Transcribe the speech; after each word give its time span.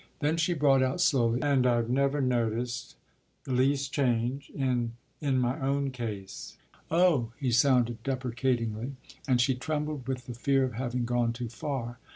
Then 0.17 0.35
she 0.35 0.55
brought 0.55 0.81
out 0.81 0.99
slowly: 0.99 1.43
“And 1.43 1.67
I’ve 1.67 1.87
never 1.87 2.21
noticed 2.21 2.95
the 3.43 3.51
least 3.51 3.93
change 3.93 4.49
in 4.49 4.93
in 5.19 5.37
my 5.37 5.59
own 5.59 5.91
case” 5.91 6.57
“Oh,” 6.89 7.33
he 7.37 7.51
sounded 7.51 8.01
deprecatingly, 8.01 8.93
and 9.27 9.39
she 9.39 9.53
trembled 9.53 10.07
with 10.07 10.25
the 10.25 10.33
fear 10.33 10.63
of 10.63 10.73
having 10.73 11.05
gone 11.05 11.33
too 11.33 11.49
far. 11.49 11.99